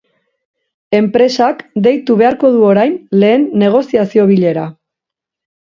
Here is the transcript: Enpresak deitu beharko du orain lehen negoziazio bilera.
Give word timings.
Enpresak 0.99 1.61
deitu 1.89 2.17
beharko 2.23 2.53
du 2.57 2.65
orain 2.73 2.99
lehen 3.25 3.49
negoziazio 3.67 4.31
bilera. 4.35 4.67